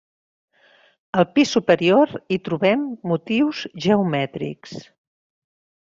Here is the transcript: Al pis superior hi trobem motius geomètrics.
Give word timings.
Al 1.23 1.27
pis 1.35 1.51
superior 1.57 2.15
hi 2.15 2.39
trobem 2.49 2.89
motius 3.13 3.63
geomètrics. 3.87 4.77